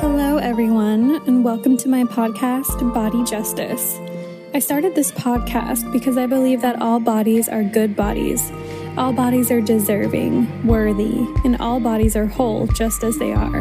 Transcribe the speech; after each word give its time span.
Hello, 0.00 0.36
everyone, 0.36 1.16
and 1.26 1.44
welcome 1.44 1.76
to 1.78 1.88
my 1.88 2.04
podcast, 2.04 2.94
Body 2.94 3.24
Justice. 3.24 3.98
I 4.54 4.60
started 4.60 4.94
this 4.94 5.10
podcast 5.10 5.90
because 5.92 6.16
I 6.16 6.26
believe 6.26 6.60
that 6.60 6.80
all 6.80 7.00
bodies 7.00 7.48
are 7.48 7.64
good 7.64 7.96
bodies. 7.96 8.52
All 8.96 9.12
bodies 9.12 9.50
are 9.50 9.60
deserving, 9.60 10.64
worthy, 10.64 11.26
and 11.44 11.56
all 11.60 11.80
bodies 11.80 12.14
are 12.14 12.26
whole 12.26 12.68
just 12.68 13.02
as 13.02 13.18
they 13.18 13.32
are. 13.32 13.58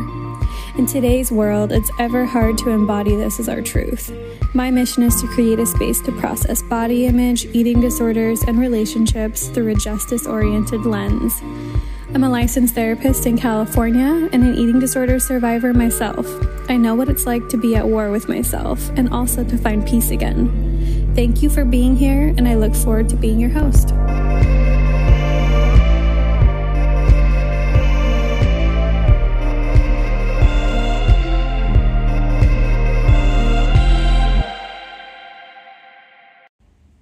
In 0.78 0.86
today's 0.86 1.32
world, 1.32 1.72
it's 1.72 1.90
ever 2.00 2.24
hard 2.24 2.60
to 2.60 2.70
embody 2.70 3.16
this 3.16 3.40
as 3.40 3.50
our 3.50 3.64
truth. 3.64 4.12
My 4.54 4.70
mission 4.70 5.02
is 5.02 5.20
to 5.22 5.28
create 5.30 5.58
a 5.58 5.66
space 5.66 6.02
to 6.02 6.12
process 6.12 6.62
body 6.62 7.08
image, 7.08 7.46
eating 7.46 7.82
disorders, 7.82 8.44
and 8.44 8.60
relationships 8.60 9.48
through 9.48 9.70
a 9.72 9.76
justice 9.76 10.28
oriented 10.28 10.86
lens. 10.86 11.42
I'm 12.14 12.24
a 12.24 12.30
licensed 12.30 12.74
therapist 12.74 13.26
in 13.26 13.38
California 13.38 14.30
and 14.32 14.42
an 14.42 14.56
eating 14.56 14.80
disorder 14.80 15.20
survivor 15.20 15.74
myself. 15.74 16.26
I 16.70 16.78
know 16.78 16.96
what 16.96 17.10
it's 17.10 17.26
like 17.26 17.50
to 17.50 17.58
be 17.58 17.76
at 17.76 17.86
war 17.86 18.12
with 18.12 18.30
myself 18.30 18.90
and 18.96 19.10
also 19.10 19.44
to 19.44 19.58
find 19.58 19.86
peace 19.86 20.10
again. 20.10 21.12
Thank 21.16 21.44
you 21.44 21.50
for 21.50 21.66
being 21.66 21.98
here, 21.98 22.34
and 22.38 22.48
I 22.48 22.56
look 22.56 22.74
forward 22.74 23.10
to 23.10 23.18
being 23.18 23.42
your 23.42 23.50
host. 23.50 23.90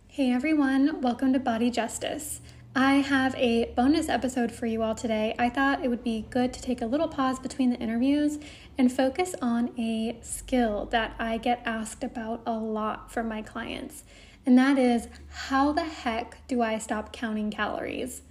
Hey 0.08 0.32
everyone, 0.32 1.02
welcome 1.02 1.32
to 1.34 1.40
Body 1.40 1.70
Justice. 1.70 2.41
I 2.77 2.95
have 2.95 3.35
a 3.35 3.71
bonus 3.73 4.09
episode 4.09 4.52
for 4.52 4.65
you 4.65 4.84
all 4.84 4.95
today. 4.95 5.34
I 5.39 5.47
thought 5.47 5.85
it 5.85 5.88
would 5.88 6.03
be 6.03 6.25
good 6.29 6.52
to 6.52 6.61
take 6.61 6.81
a 6.81 6.85
little 6.85 7.07
pause 7.07 7.39
between 7.39 7.70
the 7.70 7.77
interviews 7.77 8.38
and 8.77 8.91
focus 8.91 9.34
on 9.41 9.71
a 9.79 10.17
skill 10.21 10.85
that 10.87 11.15
I 11.17 11.37
get 11.37 11.62
asked 11.63 12.04
about 12.04 12.41
a 12.45 12.51
lot 12.51 13.09
from 13.09 13.29
my 13.29 13.41
clients, 13.41 14.04
and 14.45 14.57
that 14.57 14.77
is 14.77 15.07
how 15.29 15.71
the 15.71 15.85
heck 15.85 16.45
do 16.49 16.62
I 16.62 16.77
stop 16.77 17.13
counting 17.13 17.49
calories? 17.49 18.23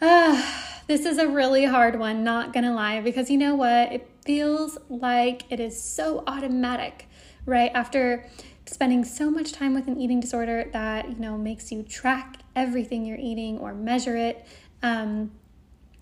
Ah, 0.00 0.80
this 0.86 1.04
is 1.04 1.18
a 1.18 1.28
really 1.28 1.66
hard 1.66 1.98
one, 1.98 2.24
not 2.24 2.54
gonna 2.54 2.74
lie, 2.74 3.02
because 3.02 3.28
you 3.28 3.36
know 3.36 3.54
what? 3.54 3.92
It 3.92 4.08
feels 4.24 4.78
like 4.88 5.42
it 5.50 5.60
is 5.60 5.78
so 5.78 6.24
automatic, 6.26 7.06
right? 7.44 7.70
After 7.74 8.26
spending 8.64 9.04
so 9.04 9.30
much 9.30 9.52
time 9.52 9.74
with 9.74 9.88
an 9.88 10.00
eating 10.00 10.20
disorder 10.20 10.70
that 10.72 11.08
you 11.10 11.16
know 11.16 11.36
makes 11.36 11.70
you 11.70 11.82
track 11.82 12.38
everything 12.58 13.06
you're 13.06 13.18
eating 13.18 13.58
or 13.58 13.72
measure 13.72 14.16
it 14.16 14.46
um, 14.82 15.30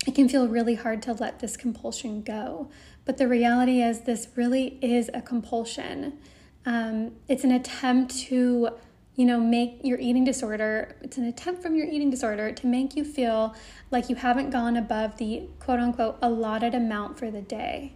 it 0.07 0.15
can 0.15 0.29
feel 0.29 0.47
really 0.47 0.75
hard 0.75 1.01
to 1.03 1.13
let 1.13 1.39
this 1.39 1.57
compulsion 1.57 2.21
go. 2.21 2.69
But 3.05 3.17
the 3.17 3.27
reality 3.27 3.81
is 3.81 4.01
this 4.01 4.29
really 4.35 4.77
is 4.81 5.09
a 5.13 5.21
compulsion. 5.21 6.17
Um, 6.65 7.13
it's 7.27 7.43
an 7.43 7.51
attempt 7.51 8.17
to 8.27 8.69
you 9.15 9.25
know 9.25 9.39
make 9.39 9.79
your 9.83 9.99
eating 9.99 10.23
disorder 10.23 10.95
it's 11.01 11.17
an 11.17 11.23
attempt 11.23 11.63
from 11.63 11.73
your 11.75 11.87
eating 11.87 12.11
disorder 12.11 12.51
to 12.51 12.67
make 12.67 12.95
you 12.95 13.03
feel 13.03 13.55
like 13.89 14.09
you 14.09 14.15
haven't 14.15 14.51
gone 14.51 14.77
above 14.77 15.17
the 15.17 15.47
quote 15.59 15.79
unquote 15.79 16.17
allotted 16.21 16.73
amount 16.75 17.17
for 17.17 17.31
the 17.31 17.41
day. 17.41 17.93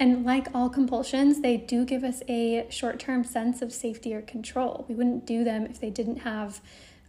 And 0.00 0.24
like 0.24 0.48
all 0.54 0.68
compulsions, 0.68 1.42
they 1.42 1.56
do 1.56 1.84
give 1.84 2.02
us 2.02 2.22
a 2.26 2.66
short 2.70 2.98
term 2.98 3.22
sense 3.22 3.62
of 3.62 3.72
safety 3.72 4.14
or 4.14 4.22
control. 4.22 4.84
We 4.88 4.94
wouldn't 4.94 5.26
do 5.26 5.44
them 5.44 5.66
if 5.66 5.80
they 5.80 5.90
didn't 5.90 6.18
have 6.18 6.60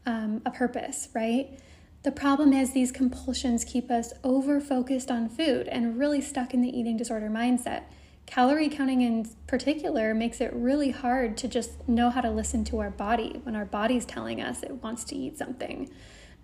um, 0.06 0.42
a 0.46 0.52
purpose, 0.52 1.09
right? 1.14 1.59
The 2.04 2.12
problem 2.12 2.52
is 2.52 2.73
these 2.73 2.92
compulsions 2.92 3.64
keep 3.64 3.90
us 3.90 4.12
over 4.23 4.60
focused 4.60 5.10
on 5.10 5.30
food 5.30 5.68
and 5.70 5.98
really 5.98 6.22
stuck 6.22 6.54
in 6.54 6.62
the 6.62 6.78
eating 6.78 6.98
disorder 6.98 7.30
mindset. 7.30 7.84
Calorie 8.26 8.70
counting, 8.70 9.02
in 9.02 9.30
particular, 9.48 10.14
makes 10.14 10.42
it 10.42 10.52
really 10.54 10.92
hard 10.92 11.38
to 11.38 11.48
just 11.48 11.88
know 11.88 12.10
how 12.10 12.22
to 12.22 12.30
listen 12.30 12.64
to 12.66 12.80
our 12.80 12.90
body 12.90 13.40
when 13.44 13.56
our 13.56 13.66
body's 13.66 14.05
telling 14.05 14.42
us 14.42 14.64
it 14.64 14.83
wants 14.83 15.04
to 15.05 15.16
eat 15.16 15.38
something. 15.38 15.89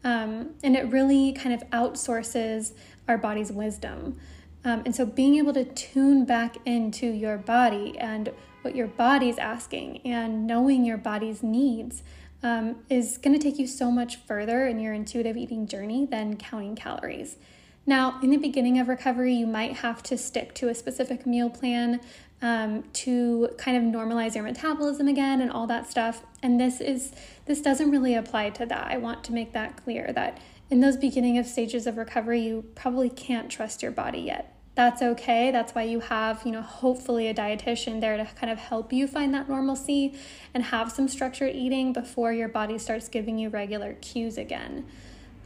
Um, 0.03 0.51
and 0.63 0.75
it 0.75 0.89
really 0.91 1.33
kind 1.33 1.53
of 1.53 1.69
outsources 1.71 2.73
our 3.07 3.17
body's 3.17 3.51
wisdom. 3.51 4.17
Um, 4.63 4.83
and 4.85 4.95
so 4.95 5.05
being 5.05 5.35
able 5.35 5.53
to 5.53 5.65
tune 5.65 6.25
back 6.25 6.57
into 6.65 7.07
your 7.07 7.37
body 7.37 7.97
and 7.97 8.31
what 8.61 8.75
your 8.75 8.87
body's 8.87 9.37
asking 9.37 10.01
and 10.05 10.45
knowing 10.45 10.83
your 10.85 10.97
body's 10.97 11.41
needs 11.41 12.03
um, 12.43 12.77
is 12.89 13.17
going 13.17 13.37
to 13.37 13.41
take 13.41 13.59
you 13.59 13.67
so 13.67 13.91
much 13.91 14.17
further 14.17 14.65
in 14.67 14.79
your 14.79 14.93
intuitive 14.93 15.37
eating 15.37 15.67
journey 15.67 16.05
than 16.05 16.37
counting 16.37 16.75
calories. 16.75 17.37
Now, 17.85 18.19
in 18.21 18.29
the 18.29 18.37
beginning 18.37 18.79
of 18.79 18.87
recovery, 18.87 19.33
you 19.33 19.47
might 19.47 19.77
have 19.77 20.03
to 20.03 20.17
stick 20.17 20.53
to 20.55 20.69
a 20.69 20.75
specific 20.75 21.25
meal 21.25 21.49
plan 21.49 22.01
um, 22.41 22.83
to 22.93 23.49
kind 23.57 23.75
of 23.77 23.83
normalize 23.83 24.35
your 24.35 24.43
metabolism 24.43 25.07
again 25.07 25.41
and 25.41 25.51
all 25.51 25.67
that 25.67 25.89
stuff. 25.89 26.23
And 26.41 26.59
this 26.59 26.79
is 26.79 27.11
this 27.45 27.61
doesn't 27.61 27.89
really 27.89 28.15
apply 28.15 28.51
to 28.51 28.65
that. 28.65 28.87
I 28.91 28.97
want 28.97 29.23
to 29.25 29.33
make 29.33 29.53
that 29.53 29.83
clear 29.83 30.13
that 30.13 30.39
in 30.69 30.81
those 30.81 30.97
beginning 30.97 31.37
of 31.37 31.47
stages 31.47 31.87
of 31.87 31.97
recovery, 31.97 32.41
you 32.41 32.65
probably 32.75 33.09
can't 33.09 33.49
trust 33.49 33.81
your 33.81 33.91
body 33.91 34.19
yet. 34.19 34.55
That's 34.75 35.01
okay. 35.01 35.51
That's 35.51 35.75
why 35.75 35.83
you 35.83 35.99
have, 35.99 36.43
you 36.45 36.51
know, 36.51 36.61
hopefully 36.61 37.27
a 37.27 37.33
dietitian 37.33 37.99
there 37.99 38.15
to 38.17 38.25
kind 38.35 38.51
of 38.51 38.59
help 38.59 38.93
you 38.93 39.07
find 39.07 39.33
that 39.33 39.49
normalcy 39.49 40.13
and 40.53 40.63
have 40.63 40.91
some 40.91 41.07
structured 41.07 41.53
eating 41.53 41.91
before 41.91 42.31
your 42.31 42.47
body 42.47 42.77
starts 42.77 43.09
giving 43.09 43.37
you 43.37 43.49
regular 43.49 43.95
cues 43.95 44.37
again. 44.37 44.85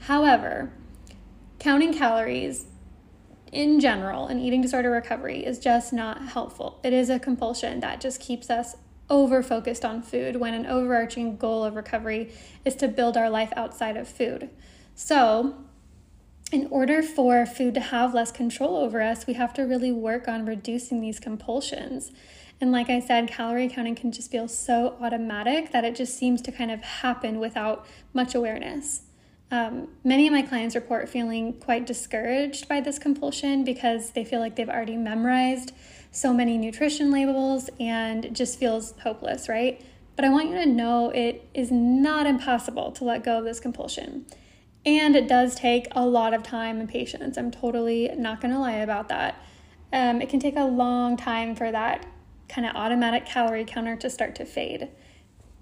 However, 0.02 0.72
counting 1.60 1.94
calories 1.94 2.66
in 3.52 3.80
general 3.80 4.28
in 4.28 4.40
eating 4.40 4.62
disorder 4.62 4.90
recovery 4.90 5.46
is 5.46 5.60
just 5.60 5.94
not 5.94 6.30
helpful. 6.30 6.80
It 6.84 6.92
is 6.92 7.10
a 7.10 7.20
compulsion 7.20 7.80
that 7.80 8.02
just 8.02 8.20
keeps 8.20 8.50
us 8.50 8.76
over 9.10 9.44
focused 9.44 9.86
on 9.86 10.02
food 10.02 10.38
when 10.38 10.54
an 10.54 10.66
overarching 10.66 11.38
goal 11.38 11.64
of 11.64 11.76
recovery 11.76 12.32
is 12.66 12.76
to 12.76 12.88
build 12.88 13.16
our 13.16 13.30
life 13.30 13.54
outside 13.56 13.96
of 13.96 14.08
food. 14.08 14.50
So, 14.96 15.56
in 16.54 16.68
order 16.70 17.02
for 17.02 17.48
food 17.48 17.74
to 17.74 17.80
have 17.80 18.14
less 18.14 18.32
control 18.32 18.78
over 18.78 19.02
us, 19.02 19.26
we 19.26 19.34
have 19.34 19.56
to 19.56 19.64
really 19.64 19.92
work 19.92 20.28
on 20.28 20.46
reducing 20.46 21.02
these 21.02 21.20
compulsions. 21.20 22.12
And 22.62 22.72
like 22.72 22.92
I 22.92 23.00
said, 23.00 23.28
calorie 23.28 23.68
counting 23.68 23.96
can 23.96 24.12
just 24.12 24.30
feel 24.30 24.48
so 24.48 24.96
automatic 25.02 25.72
that 25.72 25.84
it 25.84 25.96
just 25.96 26.16
seems 26.16 26.44
to 26.44 26.52
kind 26.52 26.70
of 26.70 26.82
happen 26.82 27.40
without 27.40 27.88
much 28.14 28.36
awareness. 28.36 29.02
Um, 29.50 29.88
many 30.04 30.28
of 30.28 30.34
my 30.34 30.44
clients 30.44 30.76
report 30.76 31.10
feeling 31.10 31.54
quite 31.54 31.88
discouraged 31.88 32.70
by 32.70 32.82
this 32.82 33.00
compulsion 33.00 33.64
because 33.64 34.12
they 34.12 34.24
feel 34.24 34.40
like 34.40 34.56
they've 34.56 34.70
already 34.70 34.96
memorized 34.96 35.72
so 36.12 36.32
many 36.32 36.60
nutrition 36.60 37.10
labels 37.10 37.72
and 37.80 38.26
it 38.26 38.34
just 38.34 38.60
feels 38.60 38.94
hopeless, 39.00 39.50
right? 39.50 39.84
But 40.16 40.26
I 40.26 40.30
want 40.30 40.50
you 40.50 40.56
to 40.58 40.68
know 40.68 41.10
it 41.10 41.50
is 41.56 41.72
not 41.72 42.28
impossible 42.28 42.92
to 42.92 43.04
let 43.04 43.24
go 43.24 43.40
of 43.40 43.44
this 43.44 43.60
compulsion. 43.60 44.28
And 44.86 45.16
it 45.16 45.28
does 45.28 45.56
take 45.56 45.88
a 45.92 46.06
lot 46.06 46.34
of 46.34 46.44
time 46.44 46.80
and 46.80 46.90
patience. 46.90 47.38
I'm 47.38 47.52
totally 47.52 48.10
not 48.18 48.42
going 48.42 48.54
to 48.54 48.60
lie 48.60 48.74
about 48.74 49.10
that. 49.10 49.42
Um, 49.94 50.22
it 50.22 50.30
can 50.30 50.40
take 50.40 50.58
a 50.58 50.66
long 50.66 51.16
time 51.16 51.56
for 51.56 51.72
that 51.72 52.06
kind 52.50 52.68
of 52.68 52.76
automatic 52.76 53.26
calorie 53.26 53.66
counter 53.66 53.96
to 53.96 54.10
start 54.10 54.36
to 54.36 54.46
fade. 54.46 54.90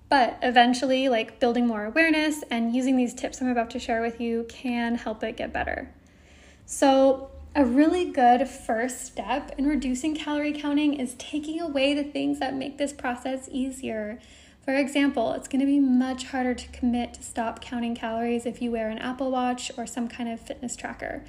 But 0.10 0.40
eventually, 0.42 1.08
like 1.08 1.40
building 1.40 1.68
more 1.68 1.86
awareness 1.86 2.44
and 2.50 2.76
using 2.76 2.98
these 2.98 3.14
tips 3.14 3.42
I'm 3.42 3.48
about 3.48 3.70
to 3.72 3.80
share 3.80 4.02
with 4.02 4.20
you 4.20 4.46
can 4.50 4.96
help 4.96 5.24
it 5.24 5.38
get 5.38 5.54
better. 5.54 5.94
So, 6.66 7.30
a 7.54 7.66
really 7.66 8.06
good 8.06 8.48
first 8.48 9.06
step 9.06 9.54
in 9.58 9.68
reducing 9.68 10.16
calorie 10.16 10.54
counting 10.54 10.94
is 10.94 11.16
taking 11.16 11.60
away 11.60 11.94
the 11.94 12.04
things 12.04 12.40
that 12.40 12.56
make 12.56 12.78
this 12.78 12.94
process 12.94 13.50
easier 13.52 14.20
for 14.64 14.76
example, 14.76 15.34
it's 15.34 15.48
going 15.48 15.60
to 15.60 15.66
be 15.66 15.80
much 15.80 16.26
harder 16.26 16.54
to 16.54 16.68
commit 16.70 17.16
to 17.16 17.24
stop 17.24 17.62
counting 17.62 17.96
calories 17.96 18.46
if 18.46 18.62
you 18.62 18.72
wear 18.72 18.90
an 18.90 19.00
Apple 19.00 19.32
Watch 19.32 19.72
or 19.78 19.88
some 19.88 20.08
kind 20.08 20.30
of 20.30 20.40
fitness 20.40 20.76
tracker. 20.76 21.24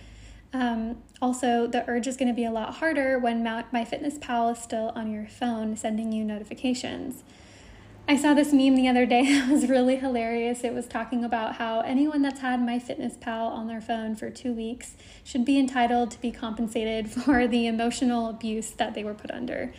Um, 0.52 0.98
also, 1.22 1.66
the 1.66 1.88
urge 1.88 2.06
is 2.06 2.16
going 2.18 2.28
to 2.28 2.34
be 2.34 2.44
a 2.44 2.50
lot 2.50 2.74
harder 2.74 3.18
when 3.18 3.42
MyFitnessPal 3.42 4.52
is 4.52 4.58
still 4.58 4.92
on 4.94 5.10
your 5.10 5.26
phone 5.26 5.76
sending 5.76 6.12
you 6.12 6.24
notifications. 6.24 7.24
I 8.06 8.16
saw 8.16 8.34
this 8.34 8.52
meme 8.52 8.74
the 8.74 8.88
other 8.88 9.06
day 9.06 9.22
that 9.32 9.50
was 9.50 9.68
really 9.68 9.96
hilarious. 9.96 10.64
It 10.64 10.74
was 10.74 10.86
talking 10.86 11.24
about 11.24 11.56
how 11.56 11.80
anyone 11.80 12.20
that's 12.20 12.40
had 12.40 12.60
MyFitnessPal 12.60 13.50
on 13.50 13.66
their 13.66 13.80
phone 13.80 14.14
for 14.14 14.28
two 14.28 14.52
weeks 14.52 14.96
should 15.24 15.46
be 15.46 15.58
entitled 15.58 16.10
to 16.10 16.20
be 16.20 16.32
compensated 16.32 17.10
for 17.10 17.46
the 17.46 17.66
emotional 17.66 18.28
abuse 18.28 18.72
that 18.72 18.92
they 18.92 19.04
were 19.04 19.14
put 19.14 19.30
under. 19.30 19.72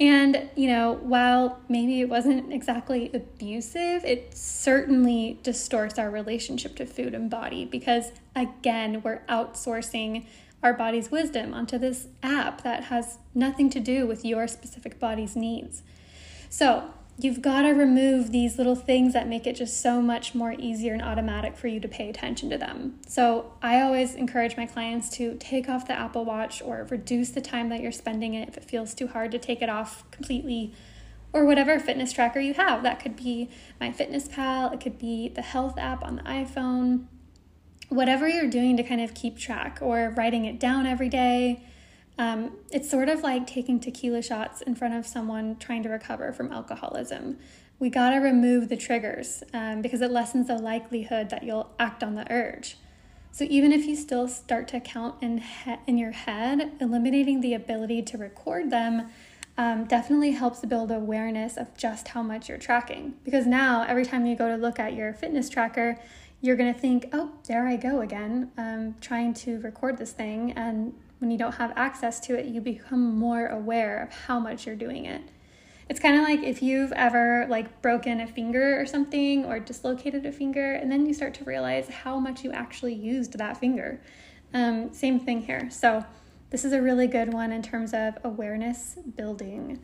And, 0.00 0.48
you 0.54 0.68
know, 0.68 0.92
while 1.02 1.60
maybe 1.68 2.00
it 2.00 2.08
wasn't 2.08 2.52
exactly 2.52 3.10
abusive, 3.12 4.04
it 4.04 4.36
certainly 4.36 5.40
distorts 5.42 5.98
our 5.98 6.08
relationship 6.08 6.76
to 6.76 6.86
food 6.86 7.14
and 7.14 7.28
body 7.28 7.64
because, 7.64 8.12
again, 8.36 9.02
we're 9.02 9.22
outsourcing 9.28 10.24
our 10.62 10.72
body's 10.72 11.10
wisdom 11.10 11.52
onto 11.52 11.78
this 11.78 12.08
app 12.22 12.62
that 12.62 12.84
has 12.84 13.18
nothing 13.34 13.70
to 13.70 13.80
do 13.80 14.06
with 14.06 14.24
your 14.24 14.46
specific 14.46 15.00
body's 15.00 15.34
needs. 15.34 15.82
So, 16.48 16.90
you've 17.20 17.42
got 17.42 17.62
to 17.62 17.70
remove 17.70 18.30
these 18.30 18.58
little 18.58 18.76
things 18.76 19.12
that 19.12 19.26
make 19.26 19.46
it 19.46 19.56
just 19.56 19.80
so 19.80 20.00
much 20.00 20.36
more 20.36 20.54
easier 20.56 20.92
and 20.92 21.02
automatic 21.02 21.56
for 21.56 21.66
you 21.66 21.80
to 21.80 21.88
pay 21.88 22.08
attention 22.08 22.48
to 22.48 22.56
them. 22.56 22.94
So 23.08 23.52
I 23.60 23.80
always 23.80 24.14
encourage 24.14 24.56
my 24.56 24.66
clients 24.66 25.08
to 25.16 25.36
take 25.38 25.68
off 25.68 25.88
the 25.88 25.98
Apple 25.98 26.24
Watch 26.24 26.62
or 26.62 26.86
reduce 26.88 27.30
the 27.30 27.40
time 27.40 27.70
that 27.70 27.80
you're 27.80 27.90
spending 27.90 28.34
it 28.34 28.48
if 28.48 28.56
it 28.56 28.64
feels 28.64 28.94
too 28.94 29.08
hard 29.08 29.32
to 29.32 29.38
take 29.38 29.60
it 29.60 29.68
off 29.68 30.08
completely 30.12 30.72
or 31.32 31.44
whatever 31.44 31.78
fitness 31.80 32.12
tracker 32.12 32.38
you 32.38 32.54
have. 32.54 32.84
That 32.84 33.00
could 33.00 33.16
be 33.16 33.50
MyFitnessPal, 33.80 34.72
it 34.72 34.80
could 34.80 34.98
be 34.98 35.28
the 35.28 35.42
health 35.42 35.76
app 35.76 36.04
on 36.04 36.16
the 36.16 36.22
iPhone, 36.22 37.06
whatever 37.88 38.28
you're 38.28 38.48
doing 38.48 38.76
to 38.76 38.84
kind 38.84 39.00
of 39.00 39.14
keep 39.14 39.36
track 39.36 39.78
or 39.82 40.14
writing 40.16 40.44
it 40.44 40.60
down 40.60 40.86
every 40.86 41.08
day 41.08 41.64
um, 42.18 42.56
it's 42.70 42.90
sort 42.90 43.08
of 43.08 43.22
like 43.22 43.46
taking 43.46 43.78
tequila 43.78 44.22
shots 44.22 44.60
in 44.60 44.74
front 44.74 44.94
of 44.94 45.06
someone 45.06 45.56
trying 45.56 45.82
to 45.84 45.88
recover 45.88 46.32
from 46.32 46.52
alcoholism. 46.52 47.38
We 47.78 47.90
got 47.90 48.10
to 48.10 48.16
remove 48.16 48.68
the 48.68 48.76
triggers 48.76 49.44
um, 49.54 49.82
because 49.82 50.00
it 50.00 50.10
lessens 50.10 50.48
the 50.48 50.58
likelihood 50.58 51.30
that 51.30 51.44
you'll 51.44 51.70
act 51.78 52.02
on 52.02 52.16
the 52.16 52.30
urge. 52.30 52.76
So 53.30 53.44
even 53.48 53.70
if 53.70 53.86
you 53.86 53.94
still 53.94 54.26
start 54.26 54.66
to 54.68 54.80
count 54.80 55.22
in 55.22 55.38
he- 55.38 55.76
in 55.86 55.96
your 55.96 56.10
head, 56.10 56.72
eliminating 56.80 57.40
the 57.40 57.54
ability 57.54 58.02
to 58.02 58.18
record 58.18 58.70
them 58.70 59.10
um, 59.56 59.84
definitely 59.84 60.32
helps 60.32 60.60
build 60.60 60.90
awareness 60.90 61.56
of 61.56 61.76
just 61.76 62.08
how 62.08 62.22
much 62.22 62.48
you're 62.48 62.58
tracking. 62.58 63.14
Because 63.24 63.46
now 63.46 63.82
every 63.82 64.04
time 64.04 64.26
you 64.26 64.34
go 64.34 64.48
to 64.48 64.56
look 64.56 64.78
at 64.78 64.94
your 64.94 65.12
fitness 65.12 65.48
tracker, 65.48 66.00
you're 66.40 66.56
gonna 66.56 66.74
think, 66.74 67.08
"Oh, 67.12 67.32
there 67.46 67.66
I 67.66 67.76
go 67.76 68.00
again, 68.00 68.50
um, 68.56 68.94
trying 69.00 69.34
to 69.34 69.60
record 69.60 69.98
this 69.98 70.12
thing," 70.12 70.52
and 70.52 70.94
when 71.18 71.30
you 71.30 71.38
don't 71.38 71.56
have 71.56 71.72
access 71.76 72.20
to 72.20 72.38
it, 72.38 72.46
you 72.46 72.60
become 72.60 73.18
more 73.18 73.46
aware 73.46 74.02
of 74.02 74.12
how 74.26 74.38
much 74.38 74.66
you're 74.66 74.76
doing 74.76 75.04
it. 75.04 75.22
It's 75.88 75.98
kind 75.98 76.16
of 76.16 76.22
like 76.22 76.42
if 76.42 76.62
you've 76.62 76.92
ever 76.92 77.46
like 77.48 77.80
broken 77.80 78.20
a 78.20 78.26
finger 78.26 78.80
or 78.80 78.86
something 78.86 79.44
or 79.44 79.58
dislocated 79.58 80.26
a 80.26 80.32
finger, 80.32 80.74
and 80.74 80.92
then 80.92 81.06
you 81.06 81.14
start 81.14 81.34
to 81.34 81.44
realize 81.44 81.88
how 81.88 82.18
much 82.18 82.44
you 82.44 82.52
actually 82.52 82.94
used 82.94 83.38
that 83.38 83.56
finger. 83.56 84.00
Um, 84.52 84.92
same 84.92 85.18
thing 85.18 85.42
here. 85.42 85.68
So 85.70 86.04
this 86.50 86.64
is 86.64 86.72
a 86.72 86.80
really 86.80 87.06
good 87.06 87.32
one 87.32 87.52
in 87.52 87.62
terms 87.62 87.92
of 87.94 88.18
awareness 88.22 88.98
building. 89.16 89.80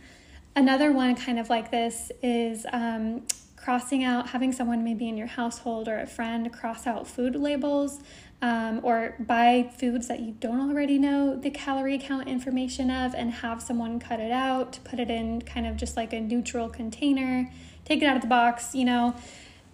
Another 0.56 0.92
one 0.92 1.14
kind 1.16 1.38
of 1.38 1.50
like 1.50 1.70
this 1.70 2.12
is 2.22 2.64
um, 2.72 3.26
crossing 3.64 4.04
out, 4.04 4.28
having 4.28 4.52
someone 4.52 4.84
maybe 4.84 5.08
in 5.08 5.16
your 5.16 5.26
household 5.26 5.88
or 5.88 5.98
a 5.98 6.06
friend 6.06 6.52
cross 6.52 6.86
out 6.86 7.06
food 7.08 7.34
labels 7.34 7.98
um, 8.42 8.78
or 8.82 9.14
buy 9.18 9.70
foods 9.78 10.06
that 10.06 10.20
you 10.20 10.32
don't 10.32 10.70
already 10.70 10.98
know 10.98 11.34
the 11.34 11.48
calorie 11.48 11.96
count 11.96 12.28
information 12.28 12.90
of 12.90 13.14
and 13.14 13.32
have 13.32 13.62
someone 13.62 13.98
cut 13.98 14.20
it 14.20 14.30
out, 14.30 14.78
put 14.84 15.00
it 15.00 15.08
in 15.08 15.40
kind 15.40 15.66
of 15.66 15.78
just 15.78 15.96
like 15.96 16.12
a 16.12 16.20
neutral 16.20 16.68
container, 16.68 17.50
take 17.86 18.02
it 18.02 18.04
out 18.04 18.16
of 18.16 18.20
the 18.20 18.28
box, 18.28 18.74
you 18.74 18.84
know, 18.84 19.14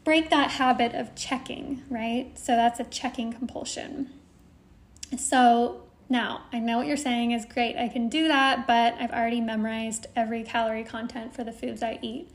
break 0.05 0.31
that 0.31 0.53
habit 0.53 0.95
of 0.95 1.13
checking, 1.17 1.83
right? 1.91 2.31
So 2.39 2.55
that's 2.55 2.79
a 2.79 2.85
checking 2.85 3.33
compulsion. 3.33 4.09
So 5.19 5.83
now 6.09 6.43
I 6.53 6.61
know 6.61 6.79
what 6.79 6.87
you're 6.87 6.97
saying 6.97 7.33
is 7.33 7.45
great, 7.45 7.77
I 7.77 7.89
can 7.89 8.09
do 8.09 8.29
that, 8.29 8.69
but 8.69 8.95
I've 9.01 9.11
already 9.11 9.41
memorized 9.41 10.07
every 10.15 10.45
calorie 10.45 10.85
content 10.85 11.35
for 11.35 11.43
the 11.43 11.53
foods 11.53 11.83
I 11.83 11.99
eat. 12.03 12.31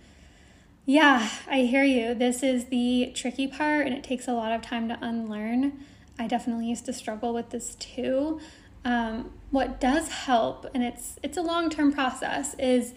Yeah, 0.85 1.29
I 1.49 1.61
hear 1.61 1.83
you. 1.83 2.13
This 2.13 2.43
is 2.43 2.65
the 2.65 3.11
tricky 3.15 3.47
part, 3.47 3.87
and 3.87 3.95
it 3.95 4.03
takes 4.03 4.27
a 4.27 4.33
lot 4.33 4.51
of 4.51 4.61
time 4.61 4.87
to 4.89 4.97
unlearn. 5.01 5.83
I 6.19 6.27
definitely 6.27 6.67
used 6.67 6.85
to 6.85 6.93
struggle 6.93 7.33
with 7.33 7.49
this 7.49 7.73
too. 7.75 8.39
Um, 8.83 9.31
what 9.49 9.81
does 9.81 10.09
help, 10.09 10.67
and 10.75 10.83
it's 10.83 11.17
it's 11.23 11.37
a 11.37 11.41
long 11.41 11.71
term 11.71 11.91
process, 11.91 12.53
is 12.59 12.93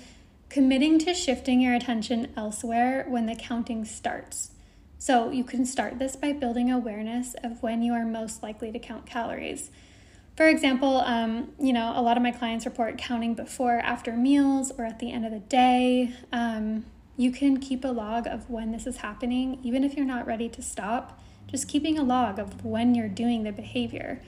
committing 0.51 0.99
to 0.99 1.15
shifting 1.15 1.63
your 1.63 1.75
attention 1.75 2.31
elsewhere 2.37 3.07
when 3.09 3.25
the 3.25 3.35
counting 3.35 3.87
starts. 3.87 4.51
So 4.99 5.31
you 5.31 5.45
can 5.45 5.65
start 5.65 5.99
this 5.99 6.15
by 6.15 6.33
building 6.33 6.71
awareness 6.71 7.35
of 7.43 7.63
when 7.63 7.81
you 7.81 7.95
are 7.95 8.05
most 8.05 8.43
likely 8.43 8.71
to 8.71 8.79
count 8.79 9.07
calories. 9.07 9.71
For 10.37 10.47
example, 10.47 10.99
um, 10.99 11.53
you 11.59 11.73
know, 11.73 11.93
a 11.97 12.03
lot 12.03 12.19
of 12.19 12.23
my 12.23 12.33
clients 12.33 12.67
report 12.67 12.99
counting 12.99 13.35
before, 13.35 13.79
after 13.79 14.15
meals, 14.15 14.73
or 14.77 14.85
at 14.85 14.99
the 14.99 15.11
end 15.11 15.25
of 15.25 15.33
the 15.33 15.39
day. 15.39 16.13
Um, 16.33 16.85
you 17.19 17.33
can 17.33 17.59
keep 17.59 17.85
a 17.85 17.89
log 17.89 18.29
of 18.29 18.49
when 18.49 18.71
this 18.71 18.87
is 18.87 18.99
happening, 18.99 19.59
even 19.65 19.83
if 19.83 19.95
you're 19.95 20.07
not 20.07 20.25
ready 20.25 20.49
to 20.49 20.63
stop 20.63 21.21
just 21.49 21.67
keeping 21.67 21.99
a 21.99 22.03
log 22.05 22.39
of 22.39 22.65
when 22.65 22.95
you're 22.95 23.09
doing 23.09 23.43
the 23.43 23.51
behavior. 23.51 24.23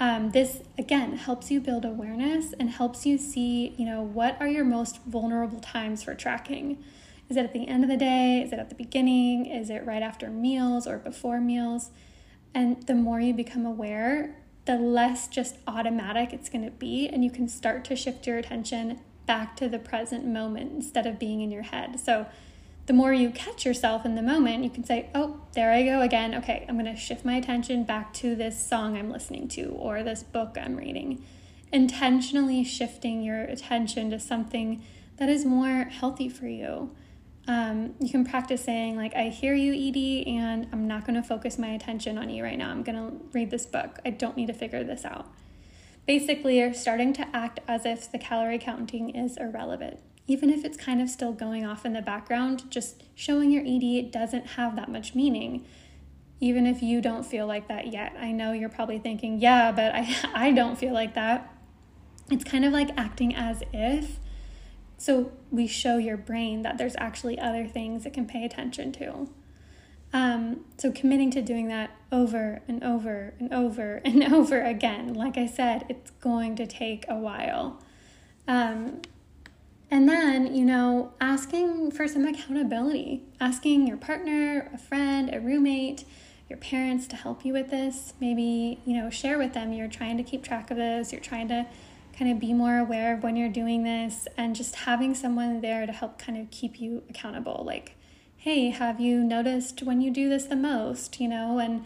Um, 0.00 0.32
this 0.32 0.60
again 0.76 1.16
helps 1.16 1.50
you 1.52 1.60
build 1.60 1.84
awareness 1.84 2.52
and 2.58 2.70
helps 2.70 3.06
you 3.06 3.18
see, 3.18 3.74
you 3.78 3.86
know, 3.86 4.02
what 4.02 4.36
are 4.40 4.48
your 4.48 4.64
most 4.64 5.00
vulnerable 5.04 5.60
times 5.60 6.02
for 6.02 6.14
tracking. 6.14 6.82
Is 7.28 7.36
it 7.36 7.44
at 7.44 7.52
the 7.52 7.68
end 7.68 7.84
of 7.84 7.90
the 7.90 7.96
day? 7.96 8.42
Is 8.44 8.52
it 8.52 8.58
at 8.58 8.68
the 8.68 8.74
beginning? 8.74 9.46
Is 9.46 9.70
it 9.70 9.86
right 9.86 10.02
after 10.02 10.28
meals 10.28 10.88
or 10.88 10.98
before 10.98 11.40
meals? 11.40 11.90
And 12.52 12.82
the 12.86 12.94
more 12.94 13.20
you 13.20 13.32
become 13.32 13.64
aware, 13.64 14.34
the 14.64 14.76
less 14.76 15.28
just 15.28 15.58
automatic 15.68 16.32
it's 16.32 16.48
going 16.48 16.64
to 16.64 16.70
be, 16.70 17.08
and 17.08 17.22
you 17.22 17.30
can 17.30 17.48
start 17.48 17.84
to 17.84 17.96
shift 17.96 18.26
your 18.26 18.38
attention 18.38 19.00
back 19.26 19.56
to 19.56 19.68
the 19.68 19.78
present 19.78 20.26
moment 20.26 20.72
instead 20.72 21.06
of 21.06 21.18
being 21.18 21.40
in 21.40 21.50
your 21.50 21.62
head. 21.62 21.98
So, 22.00 22.26
the 22.86 22.92
more 22.92 23.14
you 23.14 23.30
catch 23.30 23.64
yourself 23.64 24.04
in 24.04 24.14
the 24.14 24.22
moment, 24.22 24.62
you 24.62 24.70
can 24.70 24.84
say, 24.84 25.08
Oh, 25.14 25.40
there 25.52 25.72
I 25.72 25.82
go 25.82 26.02
again. 26.02 26.34
Okay, 26.34 26.66
I'm 26.68 26.78
going 26.78 26.92
to 26.92 27.00
shift 27.00 27.24
my 27.24 27.36
attention 27.36 27.84
back 27.84 28.12
to 28.14 28.34
this 28.34 28.64
song 28.64 28.96
I'm 28.96 29.10
listening 29.10 29.48
to 29.48 29.70
or 29.70 30.02
this 30.02 30.22
book 30.22 30.56
I'm 30.60 30.76
reading. 30.76 31.24
Intentionally 31.72 32.62
shifting 32.62 33.22
your 33.22 33.40
attention 33.40 34.10
to 34.10 34.20
something 34.20 34.82
that 35.16 35.28
is 35.28 35.44
more 35.44 35.84
healthy 35.84 36.28
for 36.28 36.46
you. 36.46 36.94
Um, 37.46 37.94
you 38.00 38.10
can 38.10 38.24
practice 38.24 38.64
saying, 38.64 38.96
like, 38.96 39.14
I 39.14 39.28
hear 39.28 39.54
you, 39.54 39.72
Edie, 39.72 40.26
and 40.26 40.66
I'm 40.72 40.86
not 40.88 41.06
going 41.06 41.20
to 41.20 41.26
focus 41.26 41.58
my 41.58 41.68
attention 41.68 42.16
on 42.16 42.30
you 42.30 42.42
right 42.42 42.56
now. 42.56 42.70
I'm 42.70 42.82
going 42.82 42.96
to 42.96 43.16
read 43.32 43.50
this 43.50 43.66
book. 43.66 43.98
I 44.04 44.10
don't 44.10 44.36
need 44.36 44.46
to 44.46 44.54
figure 44.54 44.82
this 44.82 45.04
out. 45.04 45.26
Basically, 46.06 46.58
you're 46.58 46.74
starting 46.74 47.12
to 47.14 47.26
act 47.34 47.60
as 47.66 47.86
if 47.86 48.10
the 48.10 48.18
calorie 48.18 48.58
counting 48.58 49.10
is 49.10 49.36
irrelevant 49.36 50.00
even 50.26 50.50
if 50.50 50.64
it's 50.64 50.76
kind 50.76 51.02
of 51.02 51.10
still 51.10 51.32
going 51.32 51.66
off 51.66 51.84
in 51.84 51.92
the 51.92 52.02
background, 52.02 52.70
just 52.70 53.02
showing 53.14 53.50
your 53.50 53.62
ED 53.66 54.10
doesn't 54.10 54.46
have 54.48 54.74
that 54.76 54.88
much 54.88 55.14
meaning. 55.14 55.64
Even 56.40 56.66
if 56.66 56.82
you 56.82 57.00
don't 57.00 57.24
feel 57.24 57.46
like 57.46 57.68
that 57.68 57.88
yet. 57.88 58.14
I 58.18 58.32
know 58.32 58.52
you're 58.52 58.70
probably 58.70 58.98
thinking, 58.98 59.38
yeah, 59.38 59.70
but 59.70 59.94
I, 59.94 60.16
I 60.34 60.52
don't 60.52 60.76
feel 60.76 60.94
like 60.94 61.14
that. 61.14 61.50
It's 62.30 62.44
kind 62.44 62.64
of 62.64 62.72
like 62.72 62.90
acting 62.96 63.34
as 63.34 63.62
if. 63.72 64.18
So 64.96 65.32
we 65.50 65.66
show 65.66 65.98
your 65.98 66.16
brain 66.16 66.62
that 66.62 66.78
there's 66.78 66.96
actually 66.96 67.38
other 67.38 67.66
things 67.66 68.06
it 68.06 68.14
can 68.14 68.26
pay 68.26 68.44
attention 68.44 68.92
to. 68.92 69.28
Um, 70.14 70.60
so 70.78 70.92
committing 70.92 71.32
to 71.32 71.42
doing 71.42 71.66
that 71.68 71.90
over 72.12 72.62
and 72.68 72.84
over 72.84 73.34
and 73.40 73.52
over 73.52 73.96
and 74.04 74.32
over 74.32 74.62
again, 74.62 75.12
like 75.12 75.36
I 75.36 75.46
said, 75.46 75.84
it's 75.90 76.12
going 76.12 76.56
to 76.56 76.66
take 76.66 77.04
a 77.08 77.16
while. 77.16 77.82
Um, 78.46 79.02
and 79.90 80.08
then, 80.08 80.54
you 80.54 80.64
know, 80.64 81.12
asking 81.20 81.90
for 81.90 82.08
some 82.08 82.24
accountability, 82.24 83.22
asking 83.40 83.86
your 83.86 83.96
partner, 83.96 84.70
a 84.72 84.78
friend, 84.78 85.30
a 85.32 85.40
roommate, 85.40 86.04
your 86.48 86.58
parents 86.58 87.06
to 87.08 87.16
help 87.16 87.44
you 87.44 87.52
with 87.52 87.70
this. 87.70 88.14
Maybe, 88.20 88.80
you 88.84 88.96
know, 88.96 89.10
share 89.10 89.38
with 89.38 89.52
them 89.52 89.72
you're 89.72 89.88
trying 89.88 90.16
to 90.16 90.22
keep 90.22 90.44
track 90.44 90.70
of 90.70 90.76
this, 90.76 91.12
you're 91.12 91.20
trying 91.20 91.48
to 91.48 91.66
kind 92.16 92.30
of 92.30 92.38
be 92.38 92.52
more 92.52 92.78
aware 92.78 93.14
of 93.14 93.24
when 93.24 93.34
you're 93.34 93.48
doing 93.48 93.82
this, 93.82 94.28
and 94.36 94.54
just 94.54 94.76
having 94.76 95.14
someone 95.14 95.60
there 95.60 95.84
to 95.86 95.92
help 95.92 96.18
kind 96.18 96.38
of 96.38 96.50
keep 96.50 96.80
you 96.80 97.02
accountable. 97.10 97.64
Like, 97.66 97.96
hey, 98.44 98.68
have 98.68 99.00
you 99.00 99.24
noticed 99.24 99.82
when 99.82 100.02
you 100.02 100.10
do 100.10 100.28
this 100.28 100.44
the 100.44 100.56
most, 100.56 101.18
you 101.18 101.26
know, 101.26 101.58
and 101.58 101.84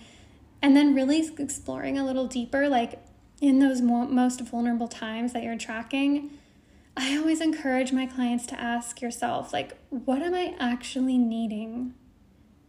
and 0.61 0.77
then 0.77 0.93
really 0.93 1.25
exploring 1.39 1.97
a 1.97 2.05
little 2.05 2.27
deeper 2.27 2.69
like 2.69 3.01
in 3.41 3.61
those 3.61 3.81
mo- 3.81 4.09
most 4.09 4.41
vulnerable 4.41 4.89
times 4.89 5.33
that 5.33 5.45
you're 5.45 5.57
tracking 5.57 6.31
I 7.01 7.17
always 7.17 7.41
encourage 7.41 7.93
my 7.93 8.07
clients 8.07 8.45
to 8.47 8.61
ask 8.61 9.01
yourself, 9.01 9.53
like, 9.53 9.79
what 9.89 10.21
am 10.21 10.35
I 10.35 10.57
actually 10.59 11.17
needing? 11.17 11.95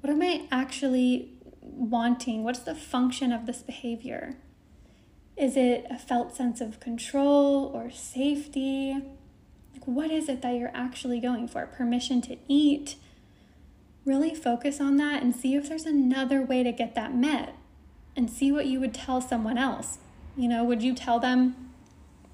What 0.02 0.14
am 0.14 0.22
I 0.22 0.48
actually 0.52 1.32
wanting? 1.62 2.44
What's 2.44 2.60
the 2.60 2.76
function 2.76 3.32
of 3.32 3.48
this 3.48 3.64
behavior? 3.64 4.36
Is 5.36 5.58
it 5.58 5.88
a 5.90 5.98
felt 5.98 6.36
sense 6.36 6.62
of 6.62 6.80
control 6.80 7.72
or 7.74 7.90
safety? 7.90 8.94
Like, 9.74 9.86
what 9.86 10.12
is 10.12 10.30
it 10.30 10.44
that 10.44 10.54
you're 10.54 10.76
actually 10.76 11.20
going 11.20 11.48
for? 11.48 11.66
Permission 11.66 12.22
to 12.22 12.38
eat? 12.48 12.98
Really 14.10 14.34
focus 14.34 14.82
on 14.82 14.98
that 14.98 15.22
and 15.22 15.36
see 15.36 15.54
if 15.54 15.70
there's 15.70 15.86
another 15.86 16.42
way 16.42 16.64
to 16.64 16.72
get 16.72 16.96
that 16.96 17.14
met 17.14 17.56
and 18.16 18.28
see 18.28 18.52
what 18.52 18.66
you 18.66 18.80
would 18.80 18.92
tell 18.92 19.22
someone 19.22 19.56
else. 19.56 20.00
You 20.36 20.48
know, 20.48 20.64
would 20.64 20.82
you 20.82 20.96
tell 20.96 21.20
them, 21.20 21.70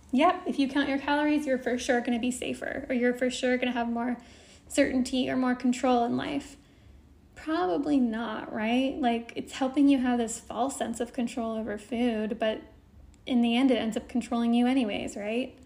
yep, 0.09 0.41
if 0.45 0.57
you 0.57 0.69
count 0.69 0.87
your 0.87 0.99
calories, 0.99 1.45
you're 1.45 1.57
for 1.57 1.77
sure 1.77 1.99
going 1.99 2.13
to 2.13 2.19
be 2.19 2.31
safer 2.31 2.85
or 2.87 2.95
you're 2.95 3.13
for 3.13 3.29
sure 3.29 3.57
going 3.57 3.67
to 3.67 3.77
have 3.77 3.89
more 3.89 4.15
certainty 4.69 5.29
or 5.29 5.35
more 5.35 5.53
control 5.53 6.05
in 6.05 6.15
life. 6.15 6.55
Probably 7.35 7.99
not, 7.99 8.53
right? 8.53 8.95
Like 8.97 9.33
it's 9.35 9.51
helping 9.51 9.89
you 9.89 9.97
have 9.97 10.17
this 10.17 10.39
false 10.39 10.77
sense 10.77 11.01
of 11.01 11.11
control 11.11 11.57
over 11.57 11.77
food, 11.77 12.39
but 12.39 12.61
in 13.25 13.41
the 13.41 13.57
end, 13.57 13.69
it 13.69 13.75
ends 13.75 13.97
up 13.97 14.07
controlling 14.07 14.53
you, 14.53 14.65
anyways, 14.65 15.17
right? 15.17 15.59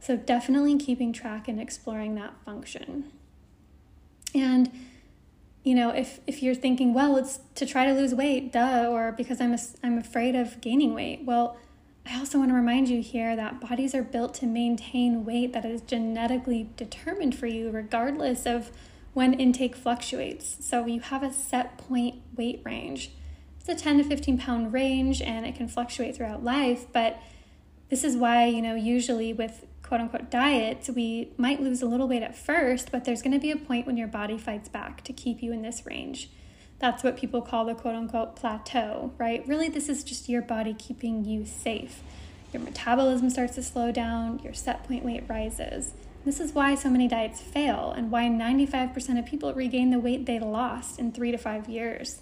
So, 0.00 0.16
definitely 0.16 0.78
keeping 0.78 1.12
track 1.12 1.48
and 1.48 1.60
exploring 1.60 2.14
that 2.14 2.32
function. 2.46 3.12
And 4.34 4.70
you 5.62 5.74
know, 5.74 5.90
if 5.90 6.20
if 6.26 6.42
you're 6.42 6.54
thinking, 6.54 6.94
well, 6.94 7.16
it's 7.16 7.40
to 7.56 7.66
try 7.66 7.84
to 7.86 7.92
lose 7.92 8.14
weight, 8.14 8.52
duh, 8.52 8.86
or 8.88 9.12
because 9.12 9.40
I'm 9.40 9.52
a, 9.52 9.58
I'm 9.82 9.98
afraid 9.98 10.34
of 10.34 10.60
gaining 10.60 10.94
weight. 10.94 11.22
Well, 11.24 11.56
I 12.06 12.18
also 12.18 12.38
want 12.38 12.50
to 12.50 12.54
remind 12.54 12.88
you 12.88 13.02
here 13.02 13.36
that 13.36 13.60
bodies 13.60 13.94
are 13.94 14.02
built 14.02 14.34
to 14.34 14.46
maintain 14.46 15.24
weight 15.24 15.52
that 15.52 15.64
is 15.64 15.82
genetically 15.82 16.70
determined 16.76 17.34
for 17.36 17.46
you, 17.46 17.70
regardless 17.70 18.46
of 18.46 18.70
when 19.12 19.34
intake 19.34 19.76
fluctuates. 19.76 20.64
So 20.64 20.86
you 20.86 21.00
have 21.00 21.22
a 21.22 21.32
set 21.32 21.76
point 21.76 22.22
weight 22.36 22.62
range. 22.64 23.12
It's 23.58 23.68
a 23.68 23.74
10 23.74 23.98
to 23.98 24.04
15 24.04 24.38
pound 24.38 24.72
range 24.72 25.20
and 25.20 25.44
it 25.44 25.54
can 25.54 25.68
fluctuate 25.68 26.16
throughout 26.16 26.42
life, 26.42 26.86
but 26.92 27.20
this 27.90 28.04
is 28.04 28.16
why, 28.16 28.46
you 28.46 28.62
know, 28.62 28.76
usually 28.76 29.32
with 29.32 29.66
quote 29.90 30.00
unquote 30.00 30.30
diets, 30.30 30.88
we 30.88 31.32
might 31.36 31.60
lose 31.60 31.82
a 31.82 31.86
little 31.86 32.06
weight 32.06 32.22
at 32.22 32.36
first, 32.36 32.92
but 32.92 33.04
there's 33.04 33.22
going 33.22 33.32
to 33.32 33.40
be 33.40 33.50
a 33.50 33.56
point 33.56 33.88
when 33.88 33.96
your 33.96 34.06
body 34.06 34.38
fights 34.38 34.68
back 34.68 35.02
to 35.02 35.12
keep 35.12 35.42
you 35.42 35.52
in 35.52 35.62
this 35.62 35.84
range. 35.84 36.30
That's 36.78 37.02
what 37.02 37.16
people 37.16 37.42
call 37.42 37.64
the 37.64 37.74
quote 37.74 37.96
unquote 37.96 38.36
plateau, 38.36 39.12
right? 39.18 39.44
Really, 39.48 39.68
this 39.68 39.88
is 39.88 40.04
just 40.04 40.28
your 40.28 40.42
body 40.42 40.74
keeping 40.74 41.24
you 41.24 41.44
safe. 41.44 42.04
Your 42.52 42.62
metabolism 42.62 43.30
starts 43.30 43.56
to 43.56 43.64
slow 43.64 43.90
down, 43.90 44.38
your 44.44 44.54
set 44.54 44.84
point 44.84 45.04
weight 45.04 45.24
rises. 45.26 45.92
This 46.24 46.38
is 46.38 46.52
why 46.52 46.76
so 46.76 46.88
many 46.88 47.08
diets 47.08 47.40
fail 47.40 47.90
and 47.90 48.12
why 48.12 48.26
95% 48.26 49.18
of 49.18 49.26
people 49.26 49.52
regain 49.54 49.90
the 49.90 49.98
weight 49.98 50.24
they 50.24 50.38
lost 50.38 51.00
in 51.00 51.10
three 51.10 51.32
to 51.32 51.38
five 51.38 51.68
years. 51.68 52.20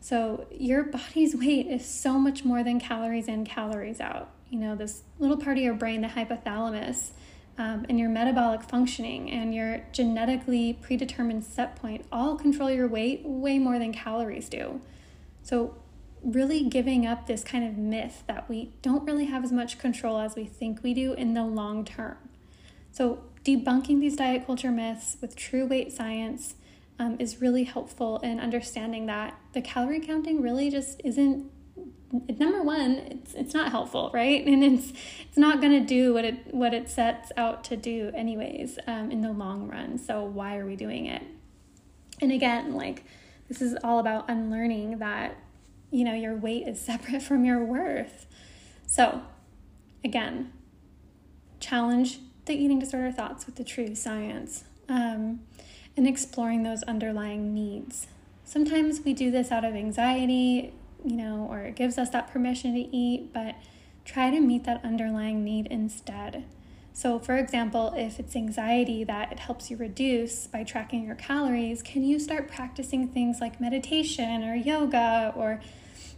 So, 0.00 0.48
your 0.50 0.82
body's 0.82 1.36
weight 1.40 1.68
is 1.68 1.86
so 1.86 2.18
much 2.18 2.44
more 2.44 2.64
than 2.64 2.80
calories 2.80 3.28
in, 3.28 3.44
calories 3.44 4.00
out 4.00 4.30
you 4.52 4.58
know, 4.58 4.76
this 4.76 5.02
little 5.18 5.38
part 5.38 5.56
of 5.56 5.64
your 5.64 5.72
brain, 5.72 6.02
the 6.02 6.08
hypothalamus, 6.08 7.12
um, 7.56 7.86
and 7.88 7.98
your 7.98 8.10
metabolic 8.10 8.62
functioning 8.62 9.30
and 9.30 9.54
your 9.54 9.82
genetically 9.92 10.74
predetermined 10.74 11.42
set 11.42 11.76
point 11.76 12.04
all 12.12 12.36
control 12.36 12.70
your 12.70 12.86
weight 12.86 13.22
way 13.24 13.58
more 13.58 13.78
than 13.78 13.92
calories 13.92 14.48
do. 14.48 14.80
So, 15.42 15.76
really 16.22 16.68
giving 16.68 17.04
up 17.04 17.26
this 17.26 17.42
kind 17.42 17.66
of 17.66 17.76
myth 17.76 18.22
that 18.28 18.48
we 18.48 18.72
don't 18.80 19.04
really 19.04 19.24
have 19.24 19.42
as 19.42 19.50
much 19.50 19.78
control 19.78 20.18
as 20.18 20.36
we 20.36 20.44
think 20.44 20.82
we 20.82 20.94
do 20.94 21.14
in 21.14 21.34
the 21.34 21.44
long 21.44 21.84
term. 21.84 22.16
So, 22.92 23.24
debunking 23.44 24.00
these 24.00 24.16
diet 24.16 24.46
culture 24.46 24.70
myths 24.70 25.16
with 25.20 25.34
true 25.34 25.66
weight 25.66 25.92
science 25.92 26.56
um, 26.98 27.16
is 27.18 27.40
really 27.40 27.64
helpful 27.64 28.18
in 28.18 28.38
understanding 28.38 29.06
that 29.06 29.38
the 29.54 29.62
calorie 29.62 30.00
counting 30.00 30.42
really 30.42 30.70
just 30.70 31.00
isn't 31.04 31.50
number 32.12 32.62
one 32.62 32.92
it's 32.92 33.34
it's 33.34 33.54
not 33.54 33.70
helpful 33.70 34.10
right? 34.12 34.46
And 34.52 34.62
it's 34.62 34.92
it's 35.28 35.38
not 35.38 35.60
going 35.60 35.72
to 35.72 35.86
do 35.86 36.12
what 36.12 36.24
it 36.24 36.54
what 36.54 36.74
it 36.74 36.88
sets 36.88 37.32
out 37.36 37.64
to 37.64 37.76
do 37.76 38.10
anyways 38.14 38.78
um, 38.86 39.10
in 39.10 39.22
the 39.22 39.32
long 39.32 39.68
run. 39.68 39.98
So 39.98 40.22
why 40.22 40.58
are 40.58 40.66
we 40.66 40.76
doing 40.76 41.06
it? 41.06 41.22
And 42.20 42.30
again 42.30 42.74
like 42.74 43.04
this 43.48 43.62
is 43.62 43.76
all 43.82 43.98
about 43.98 44.28
unlearning 44.28 44.98
that 44.98 45.36
you 45.90 46.04
know 46.04 46.14
your 46.14 46.34
weight 46.34 46.66
is 46.66 46.80
separate 46.84 47.22
from 47.22 47.44
your 47.44 47.64
worth. 47.64 48.26
So 48.86 49.22
again 50.04 50.52
challenge 51.60 52.18
the 52.44 52.54
eating 52.54 52.80
disorder 52.80 53.12
thoughts 53.12 53.46
with 53.46 53.54
the 53.54 53.64
true 53.64 53.94
science 53.94 54.64
um, 54.88 55.40
and 55.96 56.06
exploring 56.08 56.64
those 56.64 56.82
underlying 56.84 57.54
needs. 57.54 58.08
Sometimes 58.44 59.00
we 59.00 59.14
do 59.14 59.30
this 59.30 59.52
out 59.52 59.64
of 59.64 59.74
anxiety 59.74 60.74
you 61.04 61.16
know, 61.16 61.46
or 61.50 61.60
it 61.60 61.76
gives 61.76 61.98
us 61.98 62.10
that 62.10 62.32
permission 62.32 62.74
to 62.74 62.96
eat, 62.96 63.32
but 63.32 63.54
try 64.04 64.30
to 64.30 64.40
meet 64.40 64.64
that 64.64 64.84
underlying 64.84 65.44
need 65.44 65.66
instead. 65.66 66.44
So, 66.94 67.18
for 67.18 67.36
example, 67.36 67.94
if 67.96 68.20
it's 68.20 68.36
anxiety 68.36 69.02
that 69.04 69.32
it 69.32 69.38
helps 69.40 69.70
you 69.70 69.76
reduce 69.76 70.46
by 70.46 70.62
tracking 70.62 71.06
your 71.06 71.14
calories, 71.14 71.82
can 71.82 72.04
you 72.04 72.18
start 72.18 72.50
practicing 72.50 73.08
things 73.08 73.40
like 73.40 73.60
meditation 73.60 74.44
or 74.44 74.54
yoga 74.54 75.32
or 75.34 75.60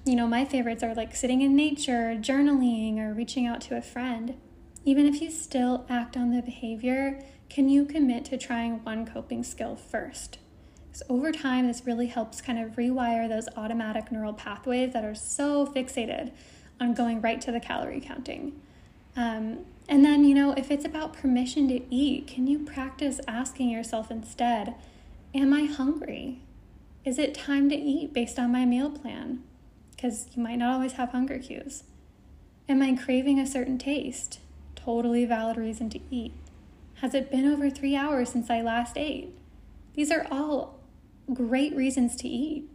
you 0.04 0.16
know, 0.16 0.26
my 0.26 0.44
favorites 0.44 0.82
are 0.82 0.94
like 0.94 1.16
sitting 1.16 1.40
in 1.40 1.56
nature, 1.56 2.16
journaling, 2.20 2.98
or 2.98 3.14
reaching 3.14 3.46
out 3.46 3.62
to 3.62 3.76
a 3.76 3.80
friend. 3.80 4.34
Even 4.84 5.06
if 5.06 5.22
you 5.22 5.30
still 5.30 5.86
act 5.88 6.14
on 6.14 6.30
the 6.30 6.42
behavior, 6.42 7.24
can 7.48 7.70
you 7.70 7.86
commit 7.86 8.26
to 8.26 8.36
trying 8.36 8.84
one 8.84 9.06
coping 9.06 9.42
skill 9.42 9.76
first? 9.76 10.38
Because 10.94 11.10
over 11.10 11.32
time, 11.32 11.66
this 11.66 11.84
really 11.86 12.06
helps 12.06 12.40
kind 12.40 12.56
of 12.56 12.76
rewire 12.76 13.28
those 13.28 13.48
automatic 13.56 14.12
neural 14.12 14.32
pathways 14.32 14.92
that 14.92 15.04
are 15.04 15.16
so 15.16 15.66
fixated 15.66 16.30
on 16.80 16.94
going 16.94 17.20
right 17.20 17.40
to 17.40 17.50
the 17.50 17.58
calorie 17.58 18.00
counting. 18.00 18.60
Um, 19.16 19.66
and 19.88 20.04
then, 20.04 20.24
you 20.24 20.36
know, 20.36 20.52
if 20.52 20.70
it's 20.70 20.84
about 20.84 21.12
permission 21.12 21.66
to 21.66 21.82
eat, 21.92 22.28
can 22.28 22.46
you 22.46 22.60
practice 22.60 23.18
asking 23.26 23.70
yourself 23.70 24.08
instead, 24.08 24.76
Am 25.34 25.52
I 25.52 25.64
hungry? 25.64 26.38
Is 27.04 27.18
it 27.18 27.34
time 27.34 27.68
to 27.70 27.74
eat 27.74 28.12
based 28.12 28.38
on 28.38 28.52
my 28.52 28.64
meal 28.64 28.88
plan? 28.88 29.42
Because 29.90 30.28
you 30.36 30.44
might 30.44 30.60
not 30.60 30.74
always 30.74 30.92
have 30.92 31.10
hunger 31.10 31.40
cues. 31.40 31.82
Am 32.68 32.80
I 32.80 32.94
craving 32.94 33.40
a 33.40 33.48
certain 33.48 33.78
taste? 33.78 34.38
Totally 34.76 35.24
valid 35.24 35.56
reason 35.56 35.90
to 35.90 35.98
eat. 36.12 36.34
Has 37.00 37.14
it 37.14 37.32
been 37.32 37.52
over 37.52 37.68
three 37.68 37.96
hours 37.96 38.28
since 38.28 38.48
I 38.48 38.60
last 38.62 38.96
ate? 38.96 39.36
These 39.94 40.12
are 40.12 40.26
all 40.30 40.78
great 41.32 41.74
reasons 41.74 42.16
to 42.16 42.28
eat. 42.28 42.68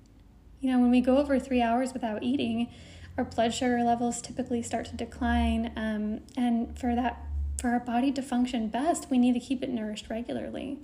You 0.60 0.72
know, 0.72 0.80
when 0.80 0.92
we 0.92 1.02
go 1.02 1.18
over 1.18 1.40
three 1.40 1.62
hours 1.62 1.94
without 1.94 2.24
eating, 2.24 2.70
our 3.18 3.24
blood 3.24 3.54
sugar 3.54 3.84
levels 3.84 4.22
typically 4.22 4.62
start 4.62 4.86
to 4.88 4.96
decline. 4.96 5.72
Um, 5.76 6.22
and 6.38 6.78
for 6.78 6.96
that, 6.96 7.22
for 7.60 7.70
our 7.70 7.80
body 7.80 8.12
to 8.14 8.22
function 8.22 8.70
best, 8.70 9.10
we 9.10 9.18
need 9.18 9.34
to 9.34 9.40
keep 9.40 9.62
it 9.62 9.70
nourished 9.70 10.10
regularly. 10.10 10.80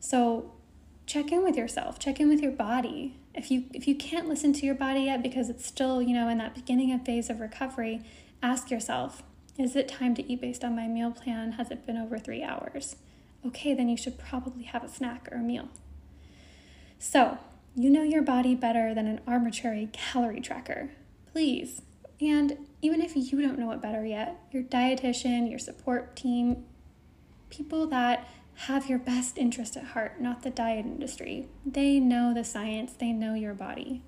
So 0.00 0.52
check 1.06 1.32
in 1.32 1.42
with 1.42 1.56
yourself, 1.56 1.98
check 1.98 2.20
in 2.20 2.28
with 2.28 2.40
your 2.40 2.52
body. 2.52 3.16
If 3.34 3.50
you 3.50 3.64
if 3.72 3.88
you 3.88 3.96
can't 3.96 4.28
listen 4.28 4.52
to 4.52 4.66
your 4.66 4.74
body 4.74 5.02
yet 5.02 5.22
because 5.22 5.50
it's 5.50 5.66
still, 5.66 6.00
you 6.00 6.14
know, 6.14 6.28
in 6.28 6.38
that 6.38 6.54
beginning 6.54 6.92
of 6.92 7.04
phase 7.04 7.28
of 7.28 7.40
recovery, 7.40 8.02
ask 8.42 8.70
yourself, 8.70 9.22
is 9.58 9.74
it 9.74 9.88
time 9.88 10.14
to 10.14 10.32
eat 10.32 10.40
based 10.40 10.64
on 10.64 10.76
my 10.76 10.86
meal 10.86 11.10
plan? 11.10 11.52
Has 11.52 11.70
it 11.70 11.86
been 11.86 11.96
over 11.96 12.18
3 12.18 12.42
hours? 12.42 12.96
Okay, 13.46 13.74
then 13.74 13.88
you 13.88 13.96
should 13.96 14.18
probably 14.18 14.64
have 14.64 14.84
a 14.84 14.88
snack 14.88 15.28
or 15.30 15.38
a 15.38 15.42
meal. 15.42 15.68
So, 16.98 17.38
you 17.76 17.90
know 17.90 18.02
your 18.02 18.22
body 18.22 18.54
better 18.54 18.94
than 18.94 19.06
an 19.06 19.20
arbitrary 19.26 19.88
calorie 19.92 20.40
tracker. 20.40 20.90
Please. 21.32 21.82
And 22.20 22.66
even 22.80 23.00
if 23.00 23.16
you 23.16 23.42
don't 23.42 23.58
know 23.58 23.72
it 23.72 23.82
better 23.82 24.04
yet, 24.04 24.36
your 24.52 24.62
dietitian, 24.62 25.50
your 25.50 25.58
support 25.58 26.14
team, 26.14 26.64
people 27.50 27.86
that 27.88 28.28
have 28.54 28.88
your 28.88 28.98
best 28.98 29.36
interest 29.36 29.76
at 29.76 29.84
heart, 29.84 30.20
not 30.20 30.42
the 30.42 30.50
diet 30.50 30.86
industry. 30.86 31.48
They 31.66 31.98
know 31.98 32.32
the 32.32 32.44
science, 32.44 32.92
they 32.92 33.12
know 33.12 33.34
your 33.34 33.54
body. 33.54 34.02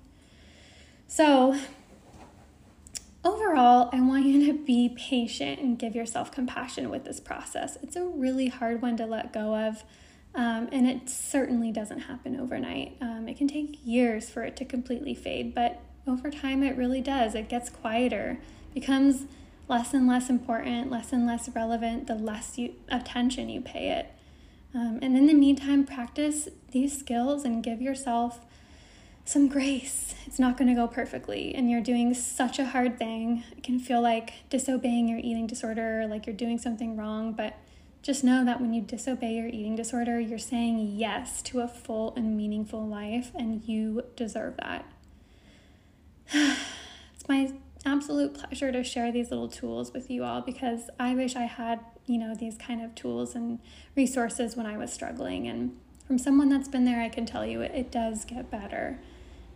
So, 1.07 1.57
overall, 3.23 3.89
I 3.91 3.99
want 4.01 4.25
you 4.25 4.45
to 4.47 4.53
be 4.53 4.95
patient 4.97 5.59
and 5.59 5.77
give 5.77 5.95
yourself 5.95 6.31
compassion 6.31 6.89
with 6.89 7.03
this 7.03 7.19
process. 7.19 7.77
It's 7.83 7.95
a 7.95 8.05
really 8.05 8.47
hard 8.47 8.81
one 8.81 8.95
to 8.97 9.05
let 9.05 9.33
go 9.33 9.55
of. 9.55 9.83
Um, 10.37 10.69
and 10.71 10.87
it 10.87 11.09
certainly 11.09 11.71
doesn't 11.71 12.01
happen 12.01 12.39
overnight. 12.39 12.95
Um, 13.01 13.27
it 13.27 13.37
can 13.37 13.47
take 13.47 13.79
years 13.83 14.29
for 14.29 14.43
it 14.43 14.55
to 14.57 14.65
completely 14.65 15.15
fade, 15.15 15.55
but 15.55 15.81
over 16.07 16.29
time 16.29 16.61
it 16.61 16.77
really 16.77 17.01
does. 17.01 17.33
It 17.33 17.49
gets 17.49 17.71
quieter, 17.71 18.37
becomes 18.73 19.25
less 19.67 19.95
and 19.95 20.07
less 20.07 20.29
important, 20.29 20.91
less 20.91 21.11
and 21.11 21.25
less 21.25 21.49
relevant 21.49 22.05
the 22.05 22.13
less 22.13 22.57
you, 22.57 22.75
attention 22.87 23.49
you 23.49 23.61
pay 23.61 23.89
it. 23.89 24.13
Um, 24.75 24.99
and 25.01 25.17
in 25.17 25.25
the 25.25 25.33
meantime, 25.33 25.85
practice 25.85 26.47
these 26.71 26.97
skills 26.97 27.43
and 27.43 27.63
give 27.63 27.81
yourself 27.81 28.39
some 29.25 29.47
grace. 29.47 30.13
It's 30.27 30.37
not 30.37 30.55
going 30.55 30.67
to 30.67 30.75
go 30.75 30.87
perfectly, 30.87 31.55
and 31.55 31.69
you're 31.69 31.81
doing 31.81 32.13
such 32.13 32.59
a 32.59 32.65
hard 32.65 32.99
thing. 32.99 33.43
It 33.57 33.63
can 33.63 33.79
feel 33.79 34.01
like 34.01 34.33
disobeying 34.49 35.07
your 35.07 35.17
eating 35.17 35.47
disorder, 35.47 36.05
like 36.07 36.27
you're 36.27 36.35
doing 36.35 36.59
something 36.59 36.95
wrong, 36.95 37.33
but 37.33 37.57
just 38.01 38.23
know 38.23 38.45
that 38.45 38.61
when 38.61 38.73
you 38.73 38.81
disobey 38.81 39.33
your 39.33 39.47
eating 39.47 39.75
disorder, 39.75 40.19
you're 40.19 40.39
saying 40.39 40.95
yes 40.95 41.41
to 41.43 41.59
a 41.59 41.67
full 41.67 42.13
and 42.15 42.37
meaningful 42.37 42.85
life, 42.85 43.31
and 43.35 43.63
you 43.65 44.03
deserve 44.15 44.55
that. 44.57 44.85
it's 46.33 47.27
my 47.27 47.53
absolute 47.85 48.33
pleasure 48.33 48.71
to 48.71 48.83
share 48.83 49.11
these 49.11 49.29
little 49.31 49.47
tools 49.47 49.93
with 49.93 50.09
you 50.09 50.23
all 50.23 50.41
because 50.41 50.89
I 50.99 51.15
wish 51.15 51.35
I 51.35 51.43
had, 51.43 51.79
you 52.05 52.17
know, 52.17 52.35
these 52.35 52.57
kind 52.57 52.81
of 52.81 52.95
tools 52.95 53.35
and 53.35 53.59
resources 53.95 54.55
when 54.55 54.65
I 54.65 54.77
was 54.77 54.91
struggling. 54.91 55.47
And 55.47 55.77
from 56.05 56.17
someone 56.17 56.49
that's 56.49 56.67
been 56.67 56.85
there, 56.85 57.01
I 57.01 57.09
can 57.09 57.25
tell 57.25 57.45
you 57.45 57.61
it, 57.61 57.71
it 57.73 57.91
does 57.91 58.25
get 58.25 58.51
better. 58.51 58.99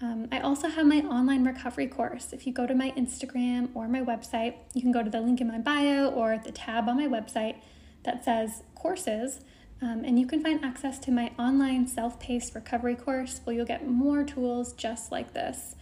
Um, 0.00 0.26
I 0.32 0.40
also 0.40 0.68
have 0.68 0.86
my 0.86 1.00
online 1.00 1.44
recovery 1.44 1.86
course. 1.86 2.32
If 2.32 2.46
you 2.46 2.54
go 2.54 2.66
to 2.66 2.74
my 2.74 2.92
Instagram 2.92 3.68
or 3.74 3.88
my 3.88 4.00
website, 4.00 4.54
you 4.72 4.80
can 4.80 4.90
go 4.90 5.02
to 5.02 5.10
the 5.10 5.20
link 5.20 5.42
in 5.42 5.48
my 5.48 5.58
bio 5.58 6.08
or 6.08 6.40
the 6.42 6.50
tab 6.50 6.88
on 6.88 6.96
my 6.96 7.06
website 7.06 7.56
that 8.04 8.24
says 8.24 8.62
courses, 8.74 9.40
um, 9.82 10.04
and 10.04 10.16
you 10.16 10.26
can 10.28 10.40
find 10.40 10.64
access 10.64 11.00
to 11.00 11.10
my 11.10 11.32
online 11.40 11.88
self 11.88 12.20
paced 12.20 12.54
recovery 12.54 12.94
course 12.94 13.40
where 13.42 13.56
you'll 13.56 13.66
get 13.66 13.88
more 13.88 14.22
tools 14.22 14.72
just 14.72 15.10
like 15.10 15.34
this. 15.34 15.74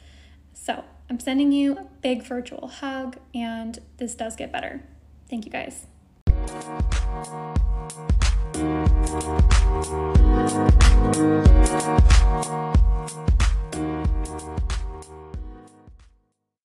So 0.54 0.84
I'm 1.10 1.20
sending 1.20 1.52
you 1.52 1.76
a 1.76 1.84
big 2.00 2.22
virtual 2.22 2.68
hug, 2.68 3.18
and 3.34 3.78
this 3.98 4.14
does 4.14 4.36
get 4.36 4.50
better. 4.50 4.82
Thank 5.28 5.44
you 5.44 5.52
guys. 5.52 5.86